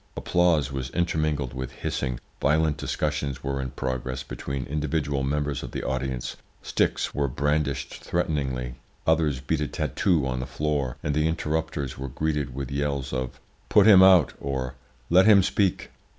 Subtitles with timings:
[0.17, 5.83] Applause was intermingled with hissing, violent discussions were in progress between individual members of the
[5.83, 8.73] audience, sticks were brandished threateningly,
[9.05, 13.39] others beat a tattoo on the floor, and the interrupters were greeted with yells of
[13.69, 14.73] `Put him out!' or
[15.11, 15.91] `Let him speak!'